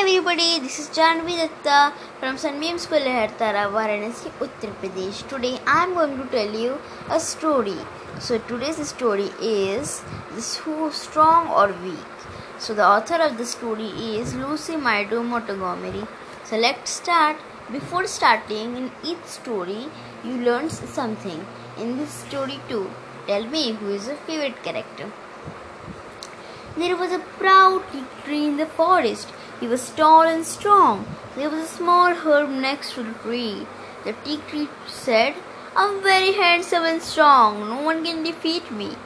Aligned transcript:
everybody, 0.00 0.58
this 0.58 0.78
is 0.80 0.88
Janvi 0.88 1.36
Datta 1.36 1.94
from 2.18 2.36
Sunbeam 2.36 2.78
School 2.78 2.98
Hertara, 2.98 3.70
Varanasi, 3.74 4.30
Uttar 4.40 4.72
Pradesh. 4.80 5.26
Today 5.28 5.58
I 5.66 5.84
am 5.84 5.94
going 5.94 6.16
to 6.18 6.24
tell 6.32 6.52
you 6.52 6.78
a 7.08 7.20
story. 7.20 7.76
So 8.18 8.38
today's 8.38 8.88
story 8.88 9.30
is 9.40 10.02
this 10.32 10.56
who 10.56 10.90
strong 10.90 11.48
or 11.48 11.68
weak. 11.84 12.16
So 12.58 12.74
the 12.74 12.84
author 12.84 13.22
of 13.22 13.38
the 13.38 13.46
story 13.46 13.86
is 14.16 14.34
Lucy 14.34 14.76
Maida 14.76 15.22
Montgomery. 15.22 16.04
So 16.44 16.56
let's 16.56 16.90
start. 16.90 17.36
Before 17.70 18.06
starting 18.08 18.76
in 18.76 18.90
each 19.04 19.24
story, 19.24 19.86
you 20.24 20.38
learn 20.38 20.70
something. 20.70 21.46
In 21.78 21.98
this 21.98 22.10
story 22.10 22.58
too, 22.68 22.90
tell 23.28 23.46
me 23.46 23.72
who 23.72 23.90
is 23.90 24.08
your 24.08 24.16
favorite 24.16 24.60
character. 24.64 25.12
There 26.76 26.96
was 26.96 27.12
a 27.12 27.20
proud 27.38 27.84
tree 28.24 28.46
in 28.46 28.56
the 28.56 28.66
forest. 28.66 29.28
He 29.60 29.66
was 29.66 29.90
tall 29.90 30.22
and 30.22 30.44
strong. 30.44 31.06
There 31.36 31.50
was 31.50 31.64
a 31.64 31.76
small 31.76 32.14
herb 32.14 32.50
next 32.50 32.94
to 32.94 33.02
the 33.02 33.12
tree. 33.22 33.66
The 34.04 34.14
teak 34.24 34.46
tree 34.48 34.68
said, 34.86 35.34
I'm 35.76 36.02
very 36.02 36.32
handsome 36.32 36.84
and 36.84 37.02
strong. 37.02 37.68
No 37.68 37.82
one 37.82 38.04
can 38.04 38.22
defeat 38.22 38.70
me. 38.70 38.96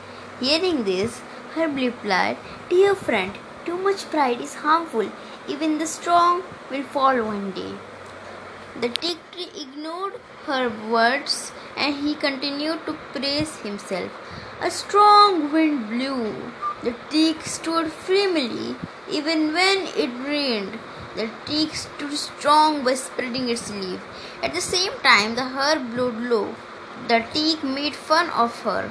Hearing 0.40 0.84
this, 0.84 1.20
Herb 1.54 1.76
replied, 1.76 2.36
Dear 2.68 2.94
friend, 2.94 3.32
too 3.64 3.78
much 3.78 4.10
pride 4.10 4.40
is 4.40 4.54
harmful. 4.56 5.10
Even 5.48 5.78
the 5.78 5.86
strong 5.86 6.42
will 6.70 6.82
fall 6.82 7.16
one 7.22 7.52
day. 7.52 7.72
The 8.80 8.90
teak 8.90 9.18
tree 9.32 9.50
ignored 9.62 10.14
her 10.44 10.70
words 10.90 11.52
and 11.76 11.96
he 11.96 12.14
continued 12.14 12.84
to 12.86 12.92
praise 13.12 13.56
himself. 13.60 14.10
A 14.60 14.70
strong 14.70 15.52
wind 15.52 15.88
blew. 15.88 16.34
The 16.82 16.94
teak 17.10 17.42
stood 17.42 17.92
firmly 17.92 18.76
even 19.10 19.52
when 19.52 19.88
it 19.96 20.10
rained. 20.24 20.78
The 21.16 21.28
teak 21.44 21.74
stood 21.74 22.12
strong 22.12 22.84
by 22.84 22.94
spreading 22.94 23.48
its 23.48 23.70
leaf. 23.70 24.00
At 24.42 24.54
the 24.54 24.60
same 24.60 24.92
time, 25.02 25.34
the 25.34 25.48
herb 25.48 25.90
blew 25.90 26.12
low. 26.12 26.54
The 27.08 27.24
teak 27.32 27.64
made 27.64 27.96
fun 27.96 28.30
of 28.30 28.62
her. 28.62 28.90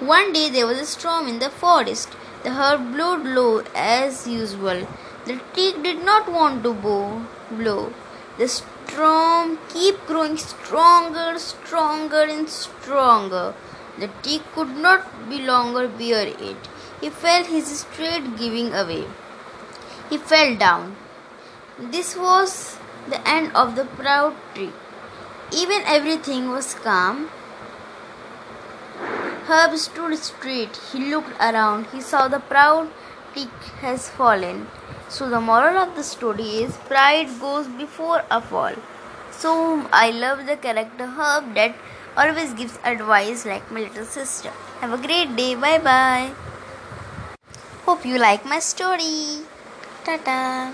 One 0.00 0.32
day 0.32 0.48
there 0.48 0.66
was 0.66 0.78
a 0.78 0.86
storm 0.86 1.28
in 1.28 1.40
the 1.40 1.50
forest. 1.50 2.08
The 2.42 2.52
herb 2.52 2.92
blew 2.92 3.16
low 3.34 3.64
as 3.74 4.26
usual. 4.26 4.88
The 5.26 5.38
teak 5.52 5.82
did 5.82 6.02
not 6.02 6.32
want 6.32 6.62
to 6.62 6.72
blow. 6.72 7.92
The 8.38 8.48
storm 8.48 9.58
kept 9.68 10.06
growing 10.06 10.38
stronger, 10.38 11.38
stronger, 11.38 12.22
and 12.22 12.48
stronger. 12.48 13.54
The 13.98 14.08
teak 14.22 14.42
could 14.54 14.74
not 14.74 15.28
be 15.28 15.42
longer 15.42 15.86
bear 15.86 16.26
it. 16.26 16.68
He 17.00 17.10
felt 17.10 17.46
his 17.46 17.66
strength 17.80 18.38
giving 18.38 18.74
away. 18.74 19.06
He 20.10 20.18
fell 20.18 20.56
down. 20.56 20.96
This 21.78 22.16
was 22.16 22.78
the 23.08 23.26
end 23.26 23.52
of 23.54 23.74
the 23.76 23.84
proud 23.84 24.34
tree. 24.54 24.72
Even 25.52 25.82
everything 25.86 26.50
was 26.50 26.74
calm. 26.74 27.30
Herb 29.48 29.76
stood 29.76 30.16
straight. 30.18 30.76
He 30.92 30.98
looked 31.10 31.40
around. 31.40 31.86
He 31.86 32.00
saw 32.00 32.28
the 32.28 32.40
proud 32.40 32.90
tree 33.32 33.48
has 33.80 34.08
fallen. 34.08 34.68
So 35.08 35.28
the 35.28 35.40
moral 35.40 35.78
of 35.78 35.96
the 35.96 36.04
story 36.04 36.50
is 36.64 36.76
pride 36.90 37.28
goes 37.40 37.66
before 37.66 38.22
a 38.30 38.40
fall. 38.40 38.74
So 39.30 39.88
I 39.92 40.10
love 40.10 40.46
the 40.46 40.56
character 40.56 41.06
Herb 41.06 41.54
that 41.54 41.74
always 42.16 42.52
gives 42.52 42.78
advice 42.84 43.46
like 43.46 43.72
my 43.72 43.80
little 43.80 44.04
sister. 44.04 44.50
Have 44.80 44.92
a 44.92 45.06
great 45.06 45.34
day. 45.34 45.54
Bye 45.54 45.78
bye. 45.78 46.49
Hope 47.84 48.06
you 48.06 48.16
like 48.18 48.44
my 48.46 48.58
story. 48.58 49.44
Ta 50.04 50.16
ta. 50.16 50.72